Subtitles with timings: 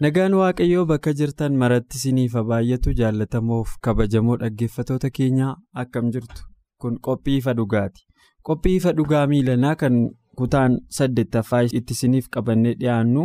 [0.00, 6.42] Nagaan Waaqayyoo bakka jirtan maratti isiniif baay'atu jaallatamoof kabajamoo dhaggeeffatoota keenyaa akkam jirtu
[6.80, 8.04] kun qophii ifa dhugaati.
[8.46, 9.96] Qophii ifa dhugaa miilanaa kan
[10.38, 13.24] kutaan saddeettaffaa itti isiniif qabannee dhiyaannu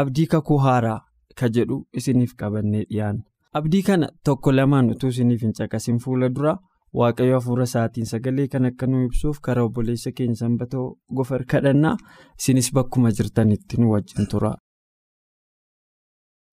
[0.00, 0.98] abdii kakuu haaraa
[1.40, 3.22] ka jedhu isiniif qabannee dhiyaanna.
[3.60, 6.56] Abdii kana tokko lamaan utuu isiniif hin caqasin fuula dura
[7.00, 10.82] Waaqayyo hafuura isaatiin sagalee kan akka nu ibsuuf karaa obboleessa keenya sanbatoo
[11.20, 11.92] gofar kadhannaa
[12.40, 14.50] isinis bakkuma jirtanitti nu wajjin tura.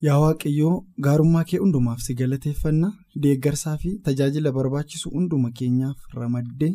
[0.08, 2.89] Yaa Waaqayyoo gaarummaa kee hundumaaf si galateeffanna
[3.25, 6.69] deeggarsaa fi tajaajila barbaachisu hunduma keenyaaf ramaddee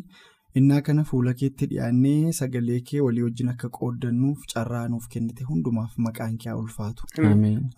[0.61, 5.97] innaa kana fuula keetti dhiyaannee sagalee kee walii wajjin akka qooddannuuf carraa nuuf kennite hundumaaf
[6.09, 7.09] maqaan kee ulfaatu.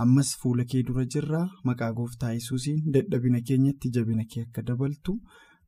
[0.07, 5.19] Ammas fuula kee dura jirraa maqaa gooftaa yesuusiin dadhabina keenyatti jabina kee akka dabaltu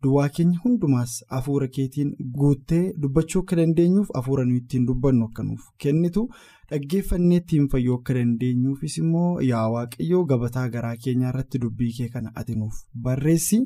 [0.03, 5.65] duwwaa keenya hundumaas hafuura keetiin guuttee dubbachuu akka dandeenyuuf hafuura nuyi ittiin dubbannu akka nuuf
[5.85, 6.29] kennitu.
[6.71, 12.33] dhaggeeffannee ittiin fayyuu akka dandeenyuufis immoo yaa waaqayyoo gabataa garaa keenyaa irratti dubbii kee kana
[12.41, 13.59] ati nuuf barreessi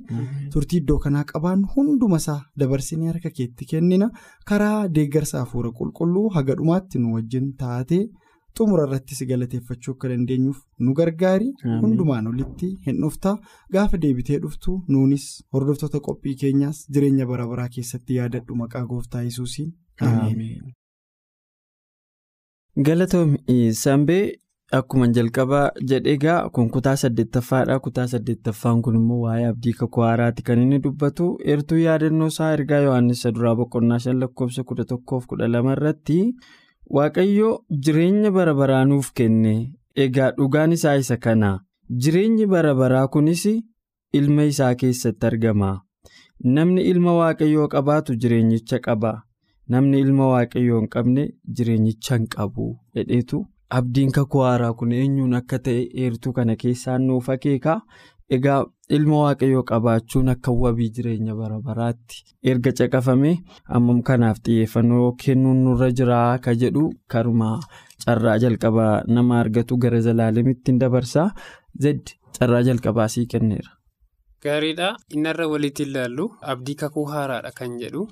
[0.52, 4.08] turtii iddoo kanaa qabaannu hunduma isaa dabarsinee harka keetti kennina
[4.50, 8.02] karaa deeggarsa hafuura qulqulluu haga dhumaatti nu wajjin taatee
[8.58, 11.48] xumura irrattis galateeffachuu akka dandeenyuuf nu gargaari
[11.84, 13.34] hundumaan olitti hin dhuftaa
[13.76, 15.26] gaafa deebitee dhuftu nuunis
[15.56, 19.72] hordoftoota qophii keenyaas jireenya bara baraa keessatti yaadadhu maqaa gooftaa yesuusiin.
[22.86, 24.22] Galatoomii Sambee
[24.78, 27.80] akkuma jalqabaa jedhee egaa kun kutaa saddeettaffaadha.
[27.86, 31.26] Kutaa saddeettaffaan kun immoo waa'ee abdii kakuu haaraati kan inni dubbatu.
[31.44, 36.18] Eertuu yaadannoo isaa ergaa Yohaannis duraa boqonnaa shan lakkoofsa kudha tokkoof kudha lama irratti
[36.90, 39.72] Waaqayyo jireenya bara baraa nuuf kenne.
[39.96, 41.60] Egaa dhugaan isaa isa kana.
[41.90, 43.46] Jireenyi bara baraa kunis
[44.12, 45.80] ilma isaa keessatti argama.
[46.44, 49.22] Namni ilma Waaqayyoo qabaatu jireenyicha qaba.
[49.68, 52.64] Namni ilma waaqayyoo hin qabne jireenyicha hin qabu
[52.96, 53.38] jedheetu
[53.70, 57.76] abdiin kakuu haaraa kun eenyuun akka ta'e eertuu kana keessaan nuuf akeeka.
[58.36, 58.60] Egaa
[58.96, 62.22] ilma waaqayyoo qabaachuun akka wabii jireenya bara baraatti
[62.52, 63.32] erga caqafame
[63.78, 66.84] ammam kanaaf xiyyeeffannoo kennuun nurra jira ka jedhu
[67.14, 67.50] karuma
[68.04, 71.26] carraa jalqabaa nama argatu gara zalaalemitti dabarsa.
[71.82, 73.70] Zed carraa jalqabaa sii kenneera.
[74.44, 74.88] Gaariidha.
[75.14, 78.08] Innarra walitti ilaallu abdii kakuu haaraadha kan jedhu.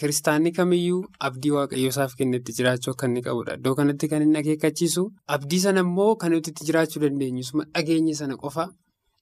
[0.00, 3.56] Kiristaanni kamiyyuu abdii waaqayyoo isaaf kennetti jiraachuu akka inni qabudha.
[3.58, 5.02] Iddoo kanatti kan inni akeekkachiisu
[5.36, 7.42] abdii sana immoo kan nuti itti jiraachuu dandeenyu
[7.74, 8.68] dhageenya sana qofa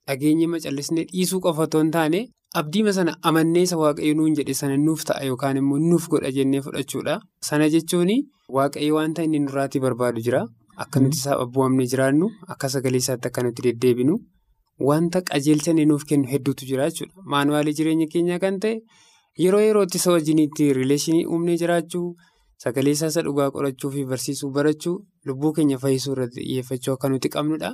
[0.09, 2.21] dhageenya macallisnee dhiisuu qofa otoo hin taane
[2.61, 6.61] abdiima sana amannee isa waaqayyo nuun jedhe sana nuuf ta'a yookaan immoo nuuf godha jennee
[6.65, 7.21] fudhachuudha.
[7.49, 8.10] Sana jechuun
[8.56, 10.41] waaqayyo wanta inni nurraatii barbaadu jira.
[10.83, 14.16] Akka nuti isaaf abboomnee jiraannu akka sagalee isaatti akka nuti deddeebinu
[14.89, 17.22] wanta qajeelcha inni nuuf kennu hedduutu jira jechuudha.
[17.34, 18.80] Maanuwaalii jireenya keenyaa kan ta'e.
[19.45, 22.07] Yeroo yerootti isa wajjiniitti rileeshinii uumnee jiraachuu
[22.65, 24.97] sagalee isaa dhugaa qorachuu fi barsiisuu barachuu
[25.27, 27.71] lubbuu keenya fayyisuu irratti xiyyeeffachuu akka nuti qabnudha.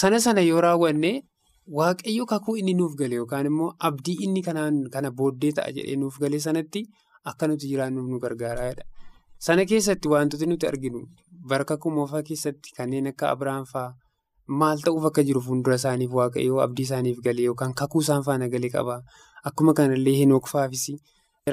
[0.00, 1.12] Sana sana yoo raawwanne
[1.68, 6.38] waaqayyo kakuu inni nuuf gale yookaan immoo abdii inni kana booddee ta'a jedhee nuuf gale
[6.40, 6.82] sanatti
[7.24, 8.82] akka nuti jiraannuuf nu gargaaraadha.
[9.38, 11.02] Sana keessatti wantooti nuti arginu
[11.48, 13.94] bara kakuu moofaa keessatti kanneen akka Abiraan fa'aa
[14.48, 18.70] maal ta'uuf akka jiru fuuldura isaaniif waaqayyo abdii isaaniif galee yookaan kakuu isaan faana galee
[18.70, 19.00] qaba.
[19.44, 20.86] Akkuma kanallee Henook faafis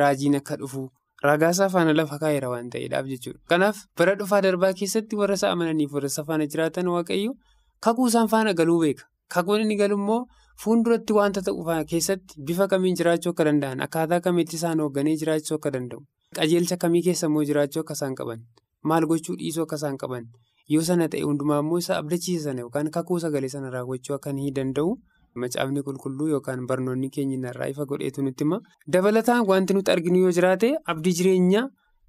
[0.01, 0.89] raajiin akka dhufu
[1.23, 3.39] ragaasaa faana lafa kaa'eera waan ta'eedhaaf jechuudha.
[3.49, 7.33] Kanaaf bara dhufaa darbaa keessatti warra isa amananiif warra isa faana jiraatan waaqayyo
[7.79, 9.05] kakuu isaan faana galuu beeka.
[9.35, 10.19] Kakuun inni galu immoo
[10.63, 15.71] fuulduratti wanta ta'u keessatti bifa kamiin jiraachuu akka danda'an akkaataa kamiitti isaan hoogganee jiraachuu akka
[15.77, 16.01] danda'u
[16.39, 18.43] qajeelcha kamii keessa immoo jiraachuu akka isaan qaban
[18.91, 20.27] maal gochuu dhiisuu akka isaan qaban
[20.75, 24.51] yoo sana ta'e hundumaa immoo isa abdachiisa sana yookaan kakuu sagalee sana raawwachuu akka inni
[24.61, 24.93] danda'u
[25.41, 28.59] Macaafni qulqulluu yookaan barnoonni keenya irraa ifa godheetu nutti hima.
[28.95, 31.63] Dabalataan wanti nuti arginu yoo jiraate abdii jireenyaa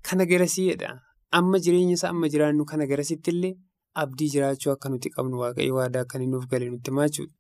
[0.09, 0.91] kana garasiidha.
[1.39, 3.55] Amma jireenya isaa amma jiraannu kana garasitti illee
[4.03, 7.33] abdii jiraachuu akka nuti qabnu waaqayyo waadaa akka inni nuuf galee nutti himaa jechuudha.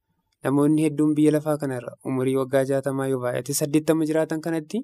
[0.44, 4.80] Namoonni hedduun biyya lafaa kanarra umurii waggaa jaatamaa yoo baay'ate saddeettama jiraatan kanatti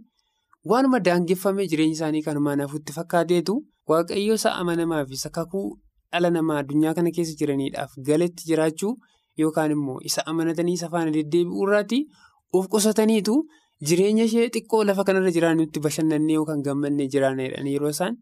[0.72, 3.54] waanuma daangeffamee jireenya isaanii kan maanafuutti fakkaateetu
[3.92, 5.66] waaqayyo isa amanamaa fi isa kakuu
[6.12, 8.92] dhala namaa addunyaa kana keessa jiraniidhaaf galatti jiraachuu
[9.42, 12.00] yookaan immoo isa amanatanii isa faana deddeebi'uu irraatti
[12.58, 13.36] of qusataniitu
[13.90, 18.16] jireenya ishee xiqqoo lafa kanarra jiraannutti bashannannee yookaan gammannee jiraanneedhaan yeroo isaan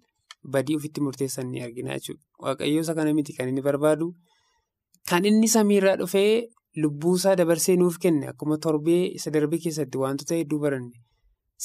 [0.57, 2.23] badii ofitti murteessan ni argina jechuudha.
[2.45, 4.13] Waaqayyo isa kana miti kan inni barbaadu
[5.11, 6.49] kan inni samiirraa dhufee
[6.83, 10.95] lubbuusaa dabarsee nuuf kenne akkuma torbee isa darbe keessatti wantoota hedduu baranne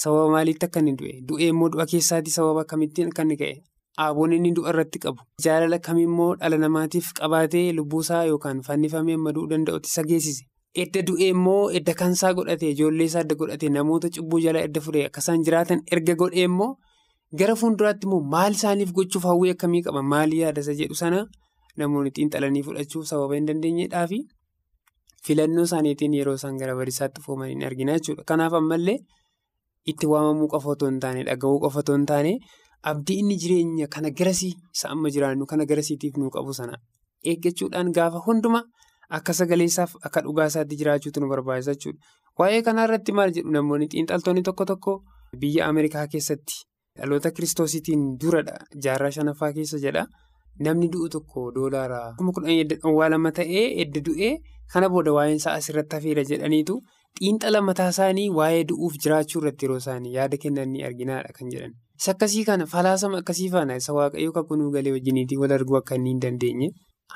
[0.01, 3.55] sababa maaliitti akka inni du'e du'e immoo du'a keessaatti sababa akkamittiin akka inni ka'e
[4.03, 9.49] Aaboon inni du'a irratti qabu jaalala kamimmoo dhala namaatiif qabaatee lubbuusaa yookaan fannifamee amma du'uu
[9.51, 10.43] danda'utti isa geessise.
[10.83, 15.03] Edda du'e immoo edda kansaa godhate ijoollee isaa edda godhate namoota cubbuu jala edda fudhee
[15.09, 16.71] akka isaan jiraatan erga godhee immoo
[17.41, 21.19] gara fuulduraatti immoo maal isaaniif gochuuf hawwii akkamii qaba maal yaada isa jedhu sana
[21.81, 24.19] namoonni xiinxalanii fudhachuuf sababa hin dandeenyedhaa fi
[25.27, 28.23] filannoo isaaniitiin yeroo isaan gara bariisaatti foomanii hin argina jechuudha.
[28.31, 28.97] Kanaaf ammallee
[29.93, 32.33] itti waamamuu qofa otoo hin taane dhaga'uu qofa otoo hin taane.
[32.91, 36.77] Abdii inni jireenya kana garasii isa amma jiraannu kana garasiitiif nu qabu sana
[37.31, 38.61] eeggachuudhaan gaafa hunduma
[39.19, 41.99] akka sagaleessaaf akka dhugaasaatti jiraachuutu nu barbaachisa jechuudha.
[42.39, 44.97] Waa'ee kanarratti maal jedhu namoonni xiinxaltoonni tokko tokko
[45.43, 46.59] biyya Ameerikaa keessatti
[46.99, 50.03] dhaloota kiristoosiitiin duradha jaarraa shanaffaa keessa jedha
[50.65, 54.33] namni du'u tokko doolaara kuma kudhanii edda dhowwaalama ta'ee edda du'ee
[54.73, 56.75] kana booda waa'een isaa asirratti hafeera jedhaniitu
[57.21, 61.73] xiinxala mataa isaanii waa'ee du'uuf jiraachuu irratti yeroo isaanii yaada kennan ni arginaadha kan jedhan.
[61.99, 66.09] Isa akkasii kana falaasama akkasii faana isa waaqayyoo kakuu galee wajjiniitii wal arguu akka inni
[66.13, 66.69] hin dandeenye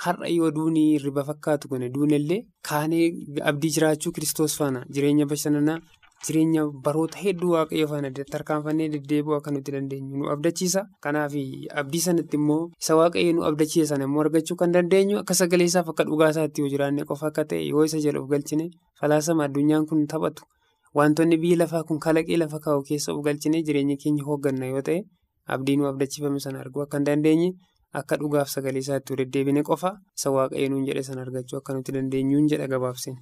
[0.03, 3.05] har'a yoo duunii hirriba fakkaatu kun duunellee kaanee
[3.51, 5.79] abdii jiraachuu kiristoos faana jireenya bashannanaa
[6.25, 10.81] jireenya baroota hedduu waaqayyoo faana tarkaanfannee deddeebi'uu akka nuti dandeenyu nu abdachiisa.
[11.05, 11.33] Kanaaf
[11.81, 16.03] abdii sanatti immoo isa waaqayyo nu abdachiisa sana immoo argachuu kan dandeenyu akka sagaleessaaf akka
[16.09, 18.65] dhugaasaatti yoo jiraanne qofa akka ta'e yoo isa jala of galchine
[18.99, 20.43] falaasama addunyaan kun taphatu.
[20.97, 24.99] Wantoonni biyya lafaa kun kalaqee lafa kaa'u keessa of galchinee jireenya keenya hoogganna yoo ta'e
[25.55, 27.49] abdii nu abdachiifame sana arguu akka hin dandeenye
[27.99, 32.47] akka dhugaaf sagalee isaatti deddeebine qofa isa waaqayyo nuun jedhe sana argachuu akka nuti dandeenyuun
[32.51, 33.17] jedha gabaabsine.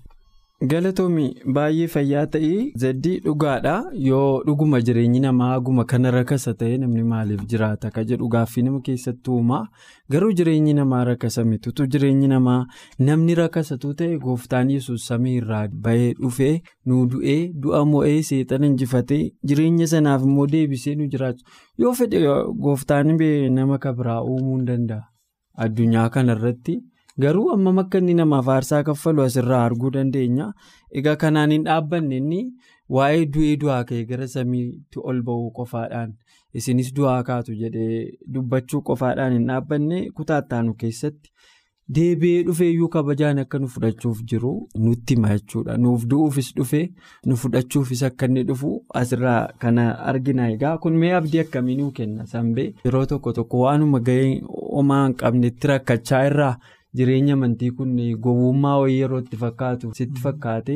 [0.63, 3.73] Galatoomii baay'ee fayyaa ta'ee zeddii dhugaadha.
[4.03, 7.91] Yoo dhuguma jireenyi namaa haguma kana rakasa ta'e namni maaliif jiraata?
[7.91, 9.67] Ka jedhu gaaffii nama keessatti uumaa.
[10.09, 12.61] Garuu jireenyi namaa rakasa mitutu jireenyi namaa
[13.09, 16.53] namni rakasatu ta'e gooftaan yesus samii irraa bahee dhufee
[16.85, 17.37] nu du'ee
[17.67, 19.21] du'a mo'ee seexana injifatee
[19.51, 21.43] jireenya sanaaf immoo deebisee nu jiraatu.
[21.77, 22.23] Yoo fedhe
[22.67, 23.17] gooftaan
[23.59, 25.03] nama kabiraa uumuu hin danda'a.
[25.57, 26.79] Addunyaa kanarratti.
[27.23, 30.47] Garuu amma akka inni namaaf aarsaa kaffalu asirraa arguu dandeenya.
[31.01, 32.41] Egaa kanaan hin dhaabbanne inni
[32.95, 36.11] waa'ee du'ee du'aa ka'e gara samiitti ol ba'uu qofaadhaan
[36.61, 38.01] isinis du'aa kaatu jedhee
[38.33, 41.31] dubbachuu qofaadhaan hin dhaabbanne kutaattaanu keessatti
[41.95, 44.53] deebi'ee dhufeeyyuu kabajaan akka nu fudhachuuf jiru
[44.83, 45.77] nutti hima jechuudha.
[45.77, 46.85] Nuuf du'uufis dhufee
[47.25, 50.49] nu fudhachuufis akka inni dhufu asirraa kana argina.
[50.51, 54.41] Egaa kun mee abdii akkamii nuu kenna sanbee yeroo tokko tokko waanuma gahee
[54.77, 56.55] homaa hin qabnetti rakkachaa irraa.
[56.97, 57.91] Jireenya amantii kun
[58.25, 60.75] gowwummaa wayii yeroo itti fakkaatu sitti fakkaate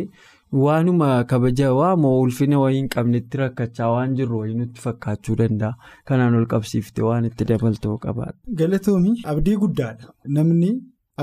[0.63, 5.73] waanuma kabajawaa moo ulfina wayii hin qabnetti rakkachaa waan jirru wayii nutti fakkaachuu danda'a.
[6.05, 8.37] Kanaan ol qabsiifte waan itti dabaltoo qabaadha.
[8.61, 10.13] Galatoomii abdii guddaadha.
[10.37, 10.71] Namni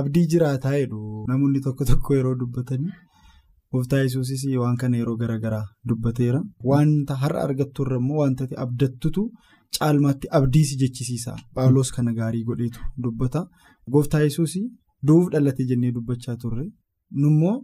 [0.02, 2.92] abdii jiraataa jedhu namoonni tokko tokko yeroo dubbatanii
[3.72, 6.40] gooftaa yesuusis waan kana yeroo garaagaraa dubbateera.
[6.72, 9.26] Wanta har'a argatturra immoo wanta abdattutu
[9.78, 11.36] caalmaatti abdiisi jechisiisa.
[11.54, 13.46] Paawuloos kana gaarii godheetu dubbata.
[13.90, 14.54] Gooftaa yesuus
[15.08, 16.66] du'uuf dhalate jennee dubbachaa turre
[17.24, 17.56] nummoo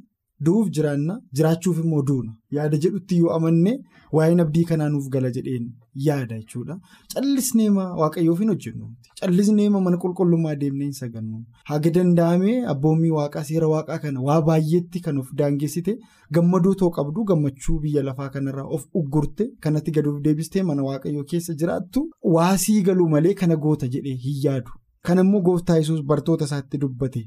[0.47, 3.73] du'uuf jiraanna jiraachuuf immoo duuna yaada jedhutti yoo amanne
[4.17, 5.69] waa'een abdii kanaa nuuf gala jedheen
[6.07, 6.75] yaada jechuudha.
[7.15, 8.89] Callisneema waaqayyoof hin hojjennu
[9.21, 11.39] callisneema mana qulqullummaa deemnee hin sagannu
[11.71, 15.97] haga danda'amee abboommii waaqaa seera waaqaa kana waa baay'eetti kan of daangessite
[16.39, 21.55] gammaduu too qabdu gammachuu biyya lafaa kanarraa of uggurte kanatti gaduuf deebistee mana waaqayyoo keessa
[21.65, 24.71] jiraattu waasii galuu malee kana goota jedhee hin yaadu.
[25.07, 27.23] Kan immoo gooftaa yesus bartoota isaatti dubbate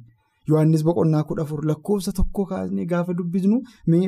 [0.50, 3.58] Yohaannis boqonnaa kudha afur lakkoofsa tokko kaasnee gaafa dubbisnu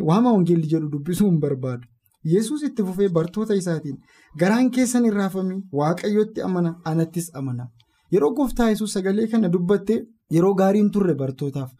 [0.09, 1.87] waama wangeelli jedhu dubbisuu hin barbaadu.
[2.33, 3.97] Yesus itti fufee bartoota isaatiin
[4.39, 7.67] garaan keessan hin raafamiin waaqayyootti amana anattis amana.
[8.11, 9.97] Yeroo gooftaa yesus sagalee kana dubbatte
[10.37, 11.71] yeroo gaariin turre bartootaaf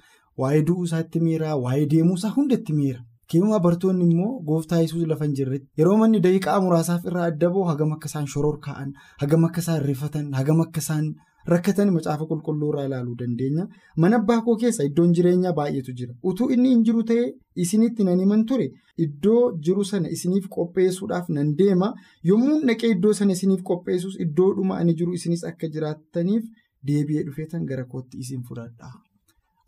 [0.44, 3.00] waa'ee du'uu isaatti miira waa'ee deemuu isaa hundatti miira.
[3.32, 7.63] Keemaa bartoonni immoo gooftaa yesus lafa hin jirretti yeroo manni daqiiqaa muraasaaf irraa adda bahu
[7.72, 11.10] hagam akka isaan shoror kaa'an hagam akka isaan rifatan hagam akka isaan
[11.54, 13.68] rakkatan macaafa qulqulluurraa ilaaluu dandeenya.
[14.04, 16.13] Mana abbaa koo keessa iddoon jireenyaa baay'eetu jira.
[16.32, 17.27] Utuu inni hin jiru ta'ee
[17.66, 18.68] isinitti nan himan ture
[19.06, 21.94] iddoo jiru sana isiniif qopheessuudhaaf nan deema.
[22.32, 26.44] Yommuu dhaqee iddoo sana isiniif qopheessus iddoodhuma ani jiru isinis akka jiraataniif
[26.88, 28.92] deebi'ee dhufeetan gara kootti isin fudhadha.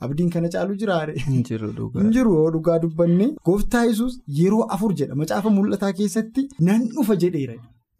[0.05, 1.13] Abdiin kana caalu jiraare.
[1.27, 1.71] Hin jiru
[2.17, 7.57] jiru dhugaa dubbanne gooftaa yesus yeroo afur jedha macaafa mul'ataa keessatti nan dhufa jedheera.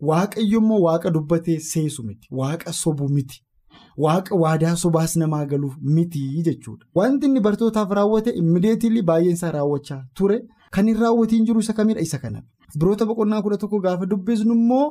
[0.09, 2.27] Waaqayyo immoo waaqa dubbatee seesu miti.
[2.41, 3.41] Waaqa sobu miti.
[4.05, 6.85] Waaqa waadaa sobaas namaa galuuf miti jechuudha.
[6.95, 10.37] Wanti inni bartootaaf raawwate immideetilii baay'een isaa raawwachaa ture.
[10.75, 12.01] Kan hin raawwatiin jiru isa kamidha?
[12.07, 12.41] Isa kana.
[12.79, 14.87] Biroota boqonnaa kudha tokko gaafa dubbisnu immoo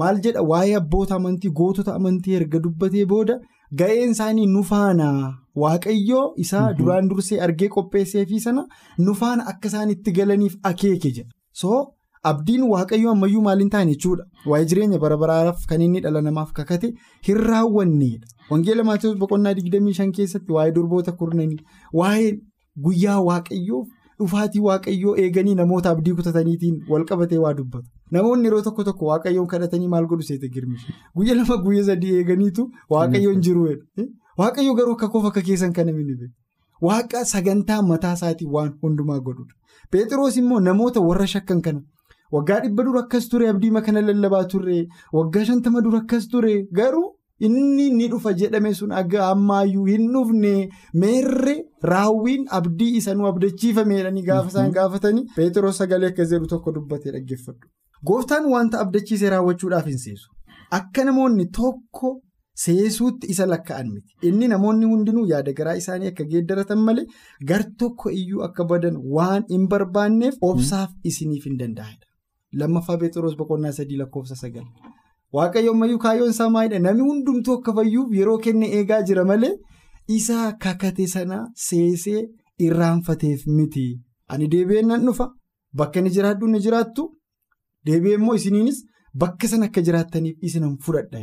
[0.00, 3.36] maal jedha waa'ee abboota amantii gootota amantii erga dubbatee booda
[3.82, 5.06] ga'een isaanii nu faana
[5.62, 8.66] waaqayyoo isaa duraan dursee argee qopheesseefi sana
[9.06, 11.30] nu faana akka isaan itti galaniif akeeke jedha.
[12.28, 14.24] Abdiin waaqayyoo ammayyuu maaliin ta'an jechuudha.
[14.46, 16.88] Waa'ee jireenya bara baraaraaf kan inni dhala namaaf kakate
[17.28, 18.26] hin raawwanneedha.
[18.50, 21.56] Wangeela Maatiyoos boqonnaa 25 keessatti waa'ee durboota kurnanii
[22.00, 22.32] waa'ee
[22.86, 23.80] guyyaa waaqayyoo
[24.20, 27.88] dhufaatii waaqayyoo eeganii namoota abdii kutataniitiin wal qabatee waa dubbatu.
[28.16, 30.92] Namoonni yeroo tokko tokko waaqayyoon kadhatanii maal godhu seete girmishe.
[31.16, 34.06] Guyya lama guyya sadii eeganiitu waaqayyoon jiruudha.
[34.42, 36.28] Waaqayyo garuu akka koof akka keessan kana minibe.
[36.88, 39.54] Waaqa sagantaa mataa isaatii waan hundumaa godhudha.
[39.90, 41.80] Peteroos immoo namoota warra shakkan kana.
[42.36, 44.76] Waggaa dhibba dura akkas ture abdii makana lallabaa turre
[45.18, 47.08] waggaa shantama dura akkas ture garuu
[47.48, 50.54] inni ni dhufa jedhame sun aga ammaayyuu hin dhufne
[51.02, 51.54] meerre
[51.92, 57.66] raawwiin abdii isa nu abdachiifameedhani gaafa isaan gaafatanii Peteroos sagalee akkas jedhu tokko dubbatee dhaggeeffadhu.
[58.10, 60.28] Gooftaan wanta abdachiisee raawwachuudhaaf hin seesu.
[60.78, 62.12] Akka namoonni tokko
[62.64, 64.14] seesuutti isa lakka'an miti.
[64.28, 67.06] Inni namoonni hundinuu yaada garaa isaanii akka geeddaratan malee
[67.50, 72.06] gar tokko iyyuu akka badan waan hin barbaanneef obsaaf isiniif hin danda'edha.
[72.58, 74.64] Lammaffaa Peteroos boqonnaa sadii lakkoofsa sagal.
[75.32, 76.78] Waaqayyo ammayyuu kaayyoon isaa maalidha?
[76.86, 79.52] Namni hundumtuu akka fayyuuf yeroo kenne eegaa jira malee
[80.16, 82.22] isa kakate sana seesee
[82.66, 83.84] irraanfateef miti.
[84.28, 85.28] Ani deebi'een nan dhufa.
[85.76, 87.04] Bakka inni jiraadhu ni jiraattu.
[87.86, 88.82] Deebi'ee immoo isiniinis
[89.24, 91.22] bakka sana akka jiraattaniif isinan fudhadha.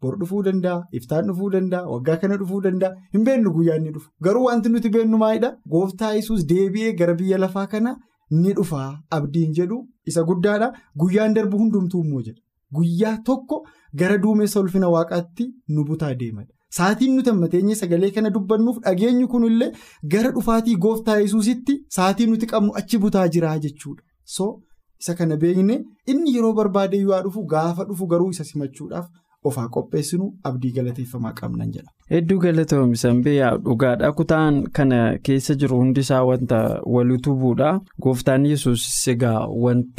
[0.00, 2.92] Bor dhufuu danda'a, iftaan dhufuu danda'a, waggaa kana dhufuu danda'a.
[3.12, 4.10] Hin beennu guyyaa inni dhufu.
[4.24, 5.52] Garuu wanti nuti beennu maalidha?
[5.74, 7.94] Gooftaa Yesuus deebi'ee gara biyya lafaa kana
[8.40, 8.88] ni dhufaa
[9.18, 9.78] abdiin jedhu
[10.12, 10.72] isa guddaadha.
[11.00, 12.40] Guyyaan darbu hundumtuu immoo jedha.
[12.76, 13.62] Guyyaa tokko
[14.02, 16.50] gara duumessa ulfina waaqaatti nu butaa deemadha.
[16.76, 19.72] Saatiin nuti ammateenyee sagalee kana dubbannuuf dhageenyi kunillee
[20.14, 24.02] gara dhufaatii gooftaa yesuusitti saatii nuti qabnu achi butaa jira jechuudha.
[24.24, 24.46] So
[25.00, 25.76] isa kana beekne
[26.14, 29.06] inni yeroo barbaade yoo dhufu gaafa dhufu garuu isa simachuudhaaf
[29.50, 31.90] ofaa qopheessinu abdii galateeffamaa qabnan jedha.
[32.10, 34.12] Hedduu galatoomsan biyyaa dhugaadha.
[34.20, 34.98] Kutaan kana
[35.28, 36.58] keessa jiru hundisaa wanta
[36.94, 37.70] wal utubuudha.
[38.02, 38.84] Gooftaan yesus
[39.14, 39.40] egaa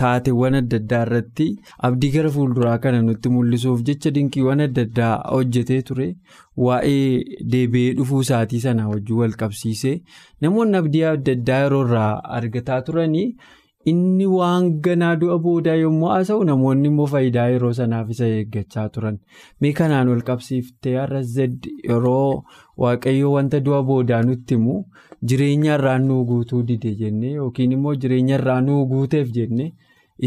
[0.03, 1.47] taateewwan adda addaa irratti
[1.89, 6.07] abdii gara fuulduraa kana nutti mul'isuuf jecha dinqiiwwan adda addaa hojjetee ture.
[6.57, 9.95] Waa'ee deebi'ee dhufuu isaatii sana wajjin wal qabsiisee
[10.41, 13.27] namoonni abdii adda addaa yeroo irraa argataa turanii.
[13.91, 19.19] Inni waan ganaa du'a boodaa yommuu haasa'u namoonni immoo faayidaa yeroo sanaaf isa eeggachaa turan.
[19.61, 22.43] Mee kanaan wal qabsiiftee har'a zed yeroo
[22.85, 24.79] waaqayyoo wanta du'a boodaa nutti himu
[25.31, 29.71] jireenya irraa nuu guutuu dide jennee yookiin immoo jireenya irraa nuu guuteef jennee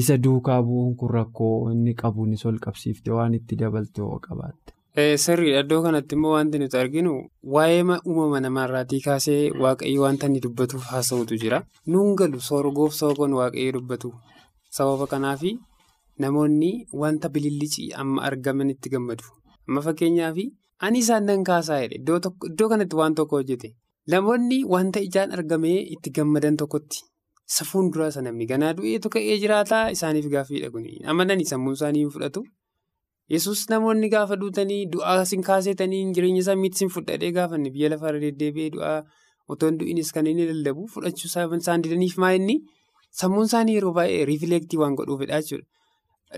[0.02, 4.77] isa duukaa bu'uun kun rakkoo inni qabuunis wal qabsiiftee waan itti dabalte hoo qabaatte.
[4.98, 7.10] Sirriidha iddoo kanatti immoo wanti nuti arginu
[7.54, 11.60] waa'ee uumama namaarraatii kaasee waaqayyo wanta inni dubbatuuf haasa'utu jira.
[11.86, 14.10] Nuun galu sorgoof soogoon waaqayyo dubbatu.
[14.76, 15.42] Sababa kanaaf
[16.18, 16.70] namoonni
[17.02, 19.24] wanta bilillicii amma argamanitti gammadu.
[19.68, 20.36] Amma fakkeenyaaf
[20.80, 23.74] ani isaan nan kaasaa iddoo kanatti waan tokko hojjete.
[24.10, 27.04] Namoonni wanta ijaan argamee itti gammadan tokkotti
[27.48, 30.98] isa fuulduraa sana ganaa du'eetu ka'ee jiraataa isaaniif gaaffiidha kuni.
[31.06, 32.42] Amananii sammuu isaanii hin fudhatu.
[33.34, 38.70] Yesus namoonni gaafa duutanii du'aa sin kaasetanii jireenya samiitti sin fudhadhee gaafanne biyya lafarra deddeebi'ee
[38.76, 38.98] du'aa
[39.54, 42.56] otoo hin du'inis kan inni lallabu fudhachuu isaan didaniif maa inni
[43.20, 45.66] sammuun isaanii yeroo baay'ee riifileektii waan godhuufidha jechuudha.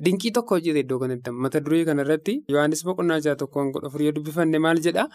[0.06, 4.58] Dinqii tokko hojjete iddoo kanatti mata duree kanarratti Yohaannis boqonnaa jaha tokkoon kudha afurii dubbifanne
[4.66, 5.06] maal jedhaa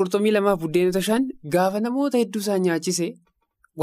[0.00, 3.08] qurxummii lamaaf buddeenota shan gaafa namoota hedduu isaan nyaachise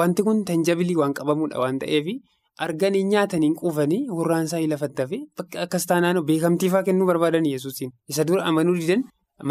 [0.02, 2.08] wanti kun tanjabilii waan qabamudha waan ta'eef.
[2.60, 5.19] Arganii nyaatanii quufanii hurraan isaa lafatti hafe
[5.65, 9.01] akkas taanaan beekamtiifaa kennuu barbaadan yesuusiin isa dura amanuu didan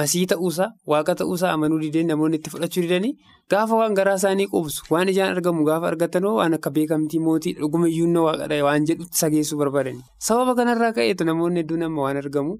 [0.00, 3.10] masii ta'uusaa waaqa ta'uusaa amanuu dideen namoonni itti fudhachuu didanii
[3.54, 7.88] gaafa waan garaa isaanii qubsu waan ijaan argamu gaafa argatanoo waan akka beekamtii mootii dhuguma
[8.26, 10.00] waaqadha waan jedhutti sageessuu barbaadani.
[10.28, 12.54] Sababa kanarraa ka'eetu namoonni hedduun amma waan argamu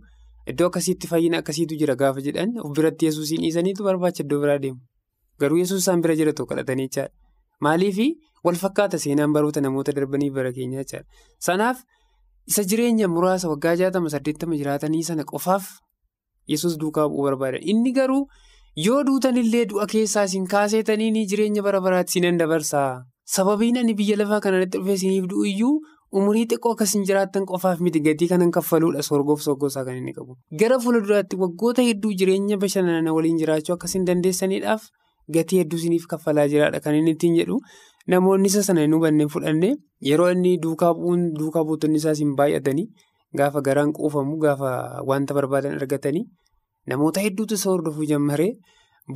[0.55, 4.81] iddoo akkasiitti fayyina akkasiitu jira gaafa jedhan of biratti yesuusiin dhiisaniitu barbaacha iddoo biraa deemu
[5.41, 7.15] garuu yesuus isaan bira jira tokko kadhatanii jechaadha
[7.61, 8.11] maaliifi.
[8.45, 11.07] Wal fakkaata seenaan baroota namoota darbanii bara keenyaa jechaadha.
[11.39, 11.83] Sanaaf
[12.51, 15.69] isa jireenya muraasa waggaa jaatama saddeettama jiraatanii sana qofaaf
[16.55, 18.27] yesus duukaa bu'uu barbaadan inni garuu
[18.87, 23.05] yoo duutanillee du'a keessaa isin kaaseetanii jireenya bara baraatti isin dabarsaa?
[23.25, 25.71] Sababiin ani biyya lafaa kanarratti dhufee isiniif du'u
[26.13, 28.01] umurii xiqqoo akkasiin jiraattan qofaaf miti.
[28.01, 29.03] Gatii kanan kaffaluudha.
[29.03, 30.37] Sorgoof soggoosaa kan inni qabu.
[30.61, 34.83] Gara fuulduraatti waggoota hedduu jireenya bashannana waliin jiraachuu akkasiin dandeessaniidhaaf
[35.37, 37.57] gatii hedduu isiniif kaffalaa jiraadha kan inni ittiin jedhu.
[38.09, 39.69] Namoonni isa sana hin hubanne fudhanne
[40.11, 42.87] yeroo inni duukaa bu'uun duukaa buutonni isaas hin baay'atanii
[43.41, 44.71] gaafa garaan quufamu gaafa
[45.11, 46.25] wanta barbaadan argatanii
[46.93, 48.51] namoota hedduutu isa hordofuu jammaree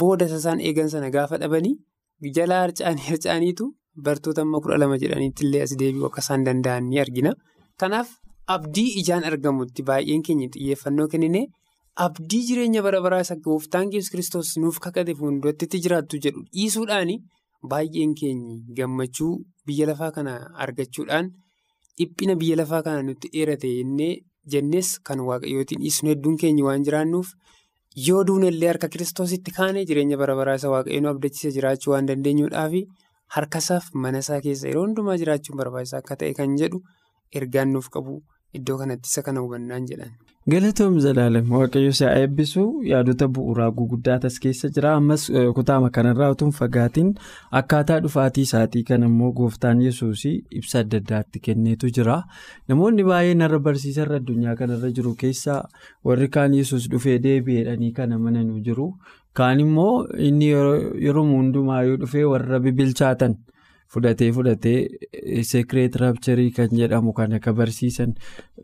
[0.02, 1.75] booda isaan eegan sana gaafa dhabanii
[2.38, 3.66] jalaa harcaanii harcaaniitu
[4.09, 7.33] bartoota amma kudha lama jedhaniitti illee as deebi'uu akka isaan danda'an ni argina.
[7.81, 8.09] Kanaaf
[8.55, 11.43] abdii ijaan argamutti baay'een keenya xiyyeeffannoo kennine
[12.07, 17.16] abdii jireenya bara baraa isa gooftaan kiristoos nuuf kakate fuulduratti jiraattu jedhu dhiisuudhaani.
[17.71, 19.33] Baay'een keenya gammachuu
[19.67, 20.35] biyya lafaa kana
[20.65, 21.31] argachuudhaan
[21.99, 23.71] dhiphina biyya lafaa kana nutti dheerate
[24.55, 27.33] jennees kan waaqayyootiin dhiisnu hedduun keenya waan jiraannuuf
[28.09, 32.75] yoo duunellee harka kiristoositti kaane jireenya bara baraa isa waaqayyoon nu abdachiisa jiraachuu waan dandeenyuudhaaf
[33.37, 36.83] harkasaaf manasaa keessa yeroo hundumaa jiraachuun barbaachisaa akka ta'e kan jedhu
[37.41, 38.15] ergaan nuuf qabu
[38.61, 40.13] iddoo kanatti isa kana hubannaan jedhan.
[40.53, 44.93] Galatoom zalaalam waaqayyo si'a eebbisu yaadota bu'uuraa guguddaa as keessa jira.
[44.99, 45.25] Ammas
[45.57, 47.09] kutaama kanarraa utuu hin fagaatiin
[47.61, 50.23] akkaataa dhufaatii isaatii kan immoo gooftaan yesuus
[50.61, 52.19] ibsa adda addaatti kenneetu jira.
[52.69, 55.59] Namoonni baay'een irra barsiisarra addunyaa kanarra jiru keessaa
[56.05, 58.88] warri kaan yesus dhufee deebi'eedhanii kan amananu jiru.
[59.35, 63.37] Kaan immoo inni yeroo hundumaayuu dhufee warra bibilchaatan.
[63.95, 68.14] Fudhatee fudhatee sekireet raapcharii kan jedhamu kan akka barsiisan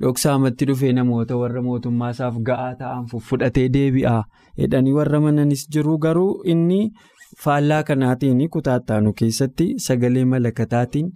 [0.02, 4.16] dhoksaamatti dhufee namoota warra mootummaa isaaf ga'aa ta'an fudhatee deebi'a
[4.62, 6.80] jedhanii warra mananis jiru garuu inni
[7.44, 11.12] faallaa kanaatiin kutaattaanu keessatti sagalee malakataatiin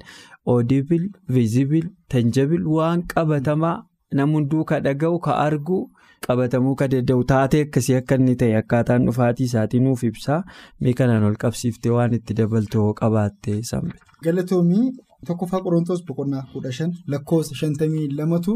[0.54, 1.04] oodibil
[1.38, 3.76] viizibil tanjabil waan qabatamaa
[4.14, 5.80] namunduu ka dhaga'u ka argu.
[6.26, 10.42] Qabatamuu ka danda'u taatee akkasii akka inni ta'e akkaataan dhufaatii isaatii nuuf ibsaa
[10.80, 13.94] mee kanaan ol qabsiiftee waan itti dabaltoo qabaattee sambe.
[14.24, 14.86] galatoomii
[15.28, 18.52] tokkoffaa qorontoos boqonnaa kudha shan lakkoofsa shantamii lamatu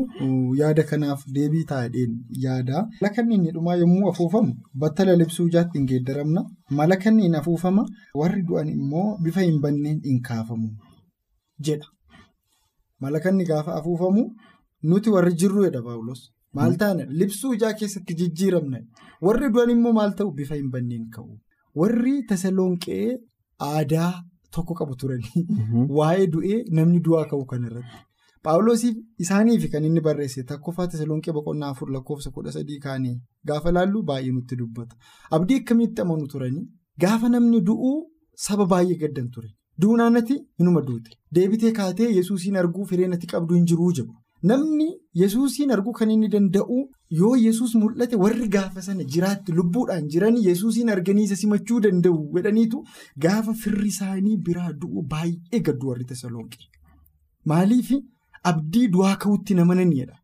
[0.60, 2.12] yaada kanaaf deebii taa'edheen
[2.44, 4.52] yaada malakanni inni dhumaa yommuu afuufamu
[4.84, 6.44] battala libsuu ijaatti hin geeddaramna
[6.80, 7.86] malakanni hin afuufama
[8.20, 10.68] warri du'an immoo bifa hin banneen hin kaafamu
[11.68, 11.88] jedha
[13.06, 14.24] malakanni gaafa afuufamu
[14.92, 16.20] nuti warri jirru jedha paawulos.
[16.58, 18.78] Maal taana libsuu ijaa keessatti jijjiiramna
[19.26, 20.30] warri du'an immoo maal ta'u?
[20.38, 21.38] Bifa hin banneen ka'u.
[21.80, 23.02] Warri tasalonqee
[23.70, 24.12] aadaa
[24.56, 25.44] tokko qabu turanii
[25.98, 28.00] waa'ee du'ee namni du'aa ka'u kanarratti
[28.48, 33.14] paawuloosiif isaaniif kan inni barreesse tokkoffaa tasalonqee boqonnaa afur lakkoofsa kudha sadii kaanii
[33.50, 34.96] gaafa laallu baay'ee nutti dubbata.
[35.38, 36.66] Abdii akkamitti amanu turanii?
[37.04, 37.96] Gaafa namni du'uu
[38.46, 39.50] saba baay'ee gaddan ture.
[39.82, 41.10] Duunaanati inuma duute.
[41.34, 44.14] Deebitee kaatee yesuusiin arguu fireenatti qabdu hin jiruu jedhu.
[44.42, 44.88] Namni
[45.20, 46.76] yesuusiin arguu kan inni danda'u
[47.20, 52.80] yoo yesus mul'ate warri gaafa sana jiraatti lubbuudhaan jiran yesuusiin arganii isa simachuu danda'u jedhaniitu
[53.24, 56.64] gaafa firri isaanii biraa du'u baay'ee gaddu warri tasalonqee.
[57.52, 57.92] Maaliif
[58.52, 60.16] abdii du'aa ka'utti namananiidha.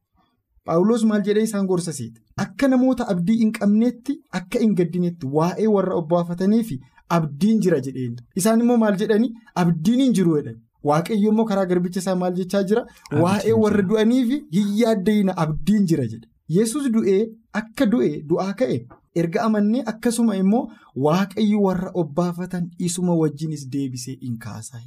[0.64, 2.20] Paawuloos maal jedhee isaan gorsaseeti.
[2.44, 6.72] Akka namoota abdii hin qabneetti akka hin gaddinetti waa'ee warra obbaafataniif
[7.18, 8.16] abdiin jira jedheen.
[8.36, 9.30] Isaan immoo maal jedhanii
[9.64, 10.56] abdiin hin jiru jedhan.
[10.88, 12.82] Waaqayyo immoo karaa garbicha isaa maal jechaa jira
[13.22, 16.28] waa'ee warra du'aniif hin yaaddayina abdiin jira jedha.
[16.56, 17.22] Yesus du'ee
[17.60, 18.76] akka du'e du'aa ka'e
[19.22, 20.62] erga amannee akkasuma immoo
[21.06, 24.82] waaqayyo warra obbaafatan isuma wajjinis deebisee hin kaasaa.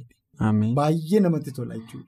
[0.80, 2.06] Baay'ee namatti tola jechuudha.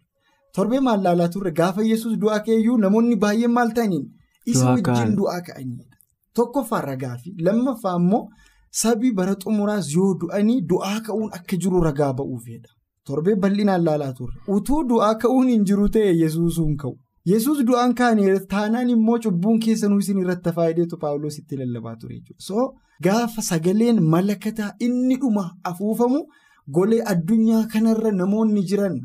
[0.54, 4.06] Torbee maal laalaa turre gaafa Yesus du'aa ka'eyyuu namoonni baay'een maal ta'aniin
[4.54, 5.96] isa wajjin du'aa ka'aniidha.
[6.36, 8.22] Tokkoffaa ragaa fi lammaffaa immoo
[8.82, 12.68] sabii bara xumuraas yoo du'anii du'aa ka'uun akka jiru ragaa ba'uufidha.
[13.08, 16.92] Torbee bal'inaan laalaa turre utuu du'aa ka'uun hin jiru ta'e yesuusuun ka'u
[17.30, 22.44] yesus du'aan kaane taanaan immoo cubbuun keessanuu isin irratti faayideetu paawuloos itti lallabaa ture jechuudha.
[22.48, 22.74] So
[23.06, 26.22] gaafa sagaleen malakataa inni dhuma afuufamu
[26.78, 28.98] golee addunyaa kanarra namoonni jiran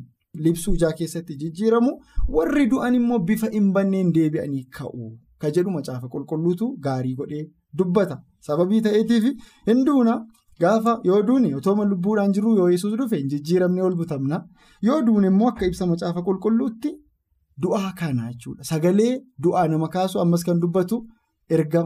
[0.45, 1.91] libsuu ijaa keessatti jijjiiramu
[2.39, 7.45] warri du'an immoo bifa hin banneen deebi'anii ka'u ka jedhu macaafa qulqulluutu gaarii godhee
[7.77, 9.25] dubbata sababii ta'eetiif
[9.69, 10.19] hin duuna.
[10.61, 14.39] Gaafa yoo duune otooma lubbuudhaan jiru yoo yesus dhufe hin jijjiiramne ol butamna
[14.81, 16.91] yoo duune immoo akka ibsa macaafa qulqulluutti
[17.61, 18.63] du'aa kana jechuudha.
[18.63, 20.99] Sagalee du'aa nama kaasu ammas kan dubbatu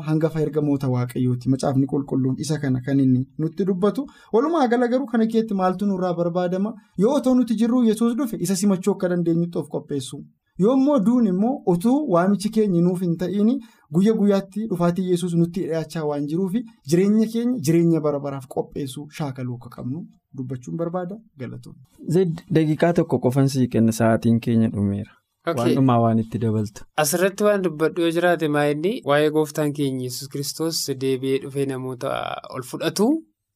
[0.07, 5.27] hangafa ergamoota waaqayyooti macaafni qulqulluun isa kana kan inni nutti dubbatu walumaa gala garuu kana
[5.27, 9.67] keetti maaltu nurraa barbaadama yoo otoo nuti jirru yesus dhufe isa simachuu akka dandeenyutti of
[9.69, 10.23] qopheessu.
[10.59, 13.51] Yoo immoo duun immoo utuu waamichi keenya nuuf hin ta'iin
[13.95, 16.53] guyya guyyaatti dhufaatii yesus nutti dhiyaachaa waan jiruuf
[16.89, 20.03] jireenya keenya jireenya bara baraaf qopheessuu shaakaluu akka qabnu
[20.37, 22.25] dubbachuun barbaada galatoomna.
[22.57, 25.11] daqiiqaa tokko qofan sii kenna sa'aatiin keenya dhumeera
[25.57, 26.83] waan dhumaa waan itti dabaltu.
[27.03, 32.11] Asirratti waan dubbadhu yoo jiraate maa'inni waa'ee gooftaan keenya yesus kiristoos deebi'ee dhufee namoota
[32.55, 33.07] ol fudhatu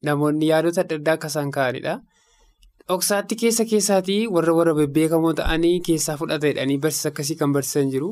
[0.10, 1.94] namoonni yaadota adda addaa akka isaan kaa'anidha.
[2.90, 8.10] Dhoksaatti keessa keessaatii warra warra bebbeekamoo ta'anii keessaa fudhata jedhanii barsiisa akkasii kan barsiisan jiru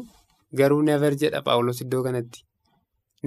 [0.62, 2.39] garuu never jedha paawulos iddoo kanatti.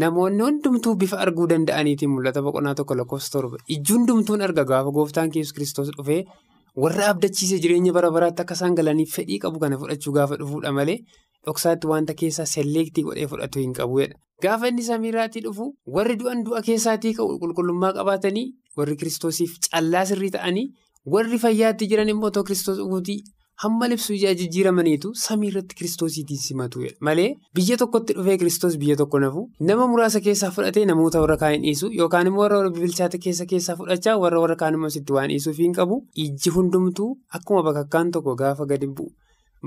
[0.03, 5.31] Namoonni hundumtuu bifa arguu danda'aniitiin mul'ata boqonnaa tokko lakkoofsa torba ijji hundumtuun arga gaafa gooftaan
[5.37, 6.25] yesus kiristoos dhufee
[6.85, 10.97] warra abdachiise jireenya bara baraatti akka isaan galaniif fedhii qabu kana fudhachuu gaafa dhufuudha malee
[11.47, 14.19] dhoksaatti wanta keessaa selleektii godhee fudhatu hin qabuudha.
[14.43, 18.45] Gaafa inni samiirraatii dhufu warri du'an du'a keessaatii qulqullummaa qabaatanii
[18.77, 20.67] warri kiristoosiif callaa sirrii ta'anii
[21.15, 23.19] warri fayyaatti jiran immoo otoo kiristoos dhufuutii
[23.65, 26.91] hamma libsuu ijaa jijjiiramaniitu samiirratti kiristoosiitiin simatuudha.
[27.01, 31.55] Malee biyya tokkotti dhufee kiristoos biyya tokko nafu nama muraasa keessaa fudhatee namoota warra kaan
[31.57, 35.31] hin dhiisu yookaan immoo warra bilchaata keessa keessaa fudhachaa warra warra kaan immoo sitti waan
[35.35, 37.09] dhiisuuf hin qabu ijji hundumtuu
[37.41, 39.11] akkuma bakakkaan tokko gaafa gadi bu'u.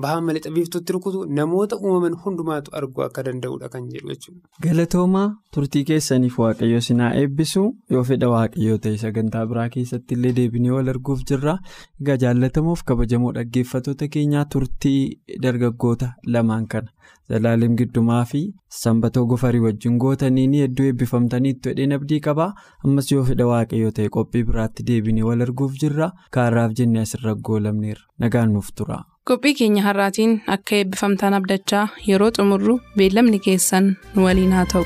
[0.05, 4.41] Bahaa malee xabiiftutti rukutu namoota uumaman hundumaatu arguu akka danda'udha kan jedhu jechuudha.
[4.65, 7.63] Galatoomaa turtii keessaniif waaqayyo sinaa eebbisu
[7.95, 11.57] yoo fedha waaqayyoo ta'e sagantaa biraa keessatti illee deebinee wal arguuf jirra.
[12.01, 15.01] Egaa jaallatamuuf kabajamoo dhaggeeffattoota keenyaa turtii
[15.43, 16.89] dargaggoota lamaan kana
[17.29, 18.39] Zalaalem Giddumaa fi
[18.75, 22.47] Sanbatoo Gofarii wajjin gootaniin hedduu eebbifamtaniitu jedheen abdii qaba.
[22.85, 26.07] Ammas yoo fedha waaqayyoo ta'e qophii biraatti deebinee wal arguuf jirra.
[26.37, 28.05] Kaarraaf jennee asirra goolabneerra.
[28.25, 28.97] Nagaan nuuf tura.
[29.29, 34.85] Qophii keenya har'aatiin akka eebbifamtaan abdachaa yeroo xumurru beellamni keessan nu waliin haa ta'u.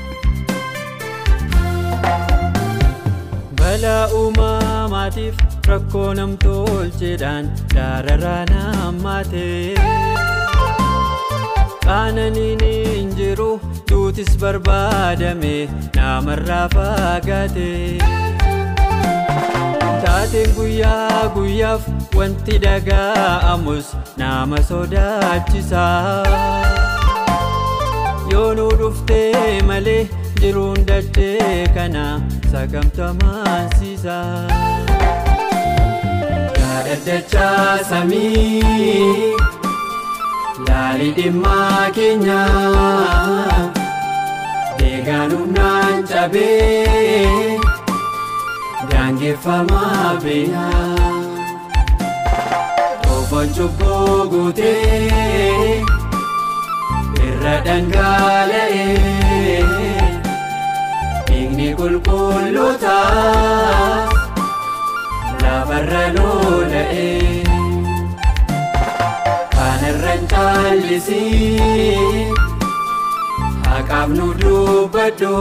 [3.60, 5.36] Balaa uumamaatiif
[5.70, 9.74] rakkoo namtolcheedhaan dararaan hammaatee
[11.86, 13.50] qaananiin hin jiru
[13.90, 15.56] duutis barbaadame
[15.96, 17.98] namarraa fagaatee.
[20.04, 21.84] Taateen guyyaa guyyaaf
[22.18, 25.84] wanti dhaga'amus nama sodaachisa.
[28.32, 30.02] Yoo nu dhuftee malee
[30.40, 32.04] jiruun dachee kana
[32.52, 34.16] sagamtamaansiisa.
[36.60, 39.34] Yaadaddachaa samii
[40.68, 42.40] laalii dhimmaa keenya
[44.78, 47.60] deegaan humnaan cabee.
[49.04, 50.98] Gaangeffamaa beeyaa
[53.14, 55.84] Ofoon cubbuu guutee
[57.26, 58.86] irra dhangala'ee
[61.28, 63.02] dhiigni qulqulluutaa
[65.42, 67.44] lafarra lola'ee
[69.56, 71.58] kanarra hin caallisii
[73.68, 75.34] haqaaf nu dubbadhu.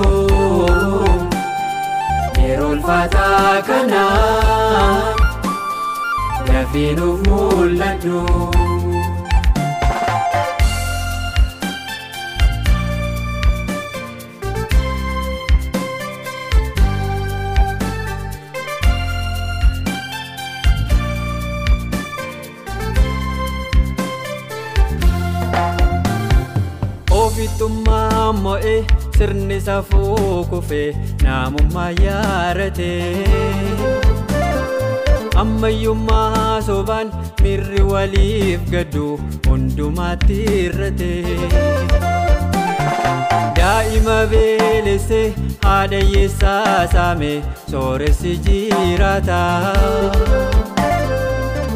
[2.54, 5.16] Yeroo ulfaataa kanaan
[6.54, 8.20] lafee nuuf mul'atu.
[29.24, 30.88] Sirni safuu kufee
[31.24, 33.28] namummaa yaaratee
[35.44, 37.12] ammayyummaa sobaan
[37.44, 39.06] miirri waliif gaddu
[39.48, 41.38] hundumaatti irratee
[43.60, 45.26] daa'ima beelessee
[45.66, 47.34] haadha hiyyeessaa saame
[47.72, 49.42] sooressi jiraata.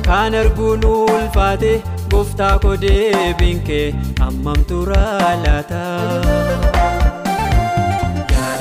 [0.09, 1.71] Kaan arguun ulfaate
[2.11, 3.85] gooftaa koo deebiin kee
[4.19, 5.33] hammam turaa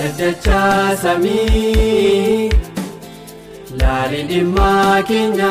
[0.06, 2.50] Yaadaddachaa samii
[3.80, 5.48] laalii dhimmaa keenya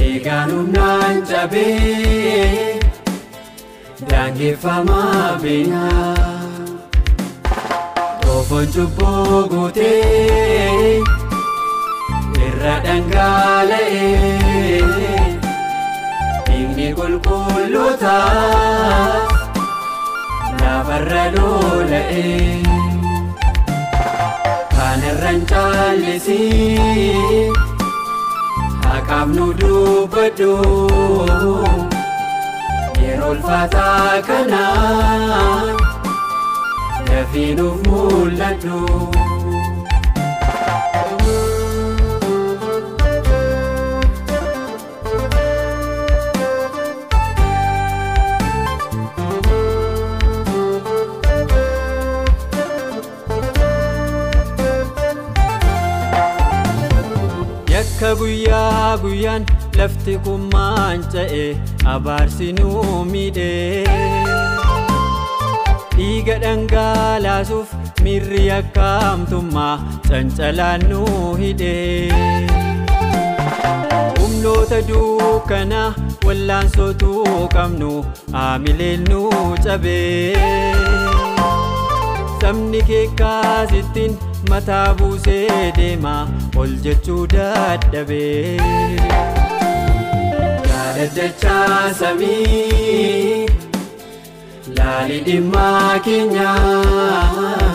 [0.00, 2.80] deegaan humnaan cabee
[4.10, 6.16] daangeffamaa beeyaa
[8.34, 11.00] Ofoon cubbuu guutee
[12.46, 14.82] irra dhangala'ee
[16.46, 18.22] dhiigni qulqulluutaa.
[20.62, 22.62] Lafarra lola'ee
[24.74, 26.76] kanarra hin caallisii
[28.86, 30.52] haqaaf nu dubbadhu
[33.02, 35.74] yeroo ulfaataa kanaan
[37.10, 38.80] lafee nuuf mul'atu.
[58.22, 59.44] Guyyaa guyyaan
[59.78, 61.44] lafti kun maanca'e
[61.94, 63.84] abaarsinuu miidhee
[65.96, 67.72] dhiiga dhangalaasuuf
[68.04, 69.74] miirri akkaamtummaa
[70.08, 72.10] cancalaannuu hidhee
[74.18, 75.88] humnoota duukkanaa
[76.26, 77.92] wallaansootuu qabnu
[78.36, 79.30] haamileennuu
[79.64, 80.36] cabee.
[82.42, 84.18] Sabni keekkaasittiin
[84.50, 86.14] mataa buusee deema
[86.56, 88.56] ol jechuu dadhabee.
[90.70, 93.46] Yaadaddachaa samii
[94.78, 97.72] laali dhimmaa keenyaa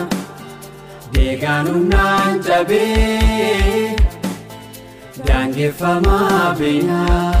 [1.14, 3.96] deegaan humnaan cabee
[5.28, 7.34] daangeffamaa beenyaa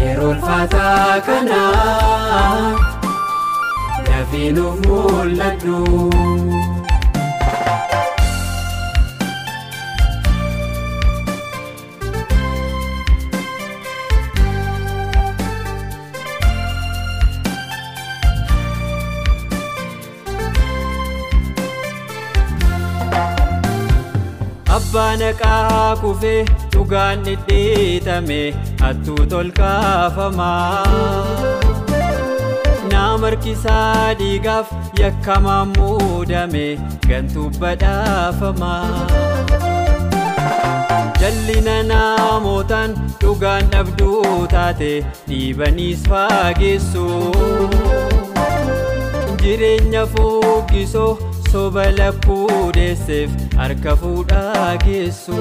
[0.00, 1.62] yeroo ulfaataa kana.
[4.06, 5.78] Dafii nuuf mul'adhu.
[25.90, 26.40] Naqaa kufee
[26.72, 28.40] dhugaan dhidhiitame
[28.82, 30.84] hattuu tolkaafamaa
[32.92, 36.66] nama harkisaa dhiigaaf yakkamaan muudame
[37.08, 39.06] gantuu badhaafamaa
[41.22, 44.92] jallina namootaan dhugaan dhabduu taate
[45.28, 47.06] dhiibaniis faageessu
[49.42, 51.10] jireenya foogisoo.
[51.52, 55.36] Soba lakkuu deesseef harka fuudhaa geessu.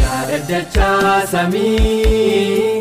[0.00, 2.80] Yaadaddachaa samii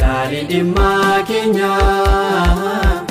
[0.00, 3.04] laali dhimmaa keenyaa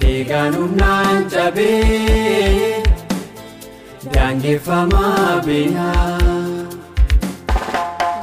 [0.00, 2.82] deegaan humnaan cabee
[4.14, 6.18] daangeffamaa beenyaa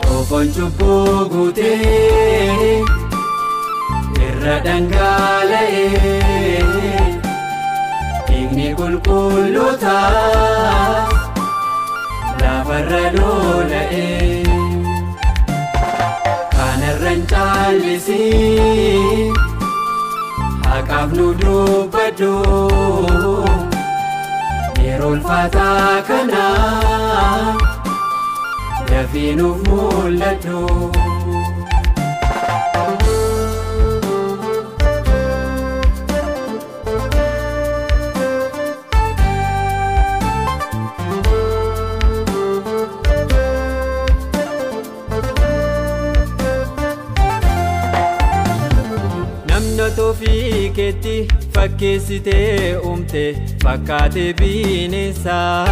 [0.06, 2.84] xoofoon cubbuu guutee
[4.28, 6.12] irra dhangala'ee.
[8.62, 9.98] Dhiigni qulqulloota
[12.42, 14.44] lafarra lola'ee
[16.56, 18.22] kanarraan caallisii
[20.70, 22.34] haqaaf nu dubbadhu
[24.86, 26.46] yeroo ulfaataa kana
[28.92, 30.62] dafii nuuf mul'adhu.
[50.78, 51.16] Keetti
[51.56, 53.24] fakkeessitee uumte
[53.64, 55.68] fakkaatee bineensaa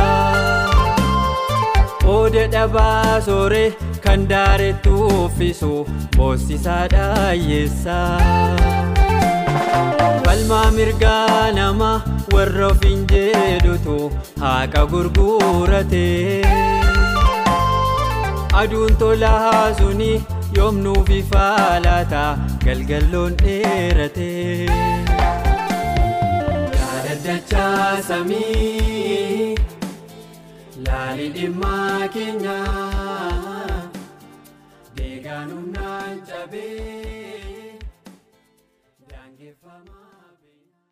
[2.15, 3.67] Oda dhabaa sooree
[4.05, 5.73] kan daaretti uffisu
[6.17, 8.19] boosisaa dhaayessaa
[10.25, 11.91] Falmaa mirgaa nama
[12.33, 13.95] warra ofiin jedhutu
[14.41, 16.43] haqa gurguratee.
[18.62, 20.12] Aduun tolaa suni
[20.59, 22.23] yoomnuuf ifaa laata
[22.65, 24.29] galgalloon dheerate.
[26.77, 29.55] Yaada dachaa samii
[30.87, 33.81] laalii dhimmaa keenyaa
[34.97, 36.98] deegaanumnaan cabee.